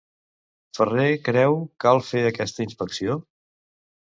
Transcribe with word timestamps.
Ferrer 0.77 1.09
creu 1.27 1.59
cal 1.85 2.03
fer 2.09 2.25
aquesta 2.31 2.67
inspecció? 2.67 3.19